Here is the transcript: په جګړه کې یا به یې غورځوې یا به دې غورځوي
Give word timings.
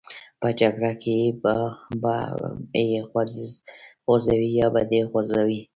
په 0.41 0.47
جګړه 0.59 0.91
کې 1.01 1.15
یا 1.27 1.37
به 2.01 2.15
یې 2.91 3.01
غورځوې 4.05 4.47
یا 4.59 4.67
به 4.73 4.81
دې 4.91 5.01
غورځوي 5.11 5.61